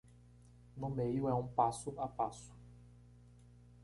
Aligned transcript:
No 0.77 0.89
meio 0.89 1.27
é 1.29 1.33
um 1.35 1.45
passo 1.47 1.93
a 1.99 2.07
passo. 2.07 2.51